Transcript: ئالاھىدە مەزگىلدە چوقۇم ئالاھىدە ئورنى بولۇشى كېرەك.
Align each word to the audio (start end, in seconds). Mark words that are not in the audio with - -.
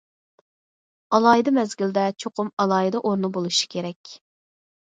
ئالاھىدە 1.17 1.53
مەزگىلدە 1.57 2.05
چوقۇم 2.25 2.49
ئالاھىدە 2.65 3.03
ئورنى 3.05 3.33
بولۇشى 3.37 3.73
كېرەك. 3.77 4.19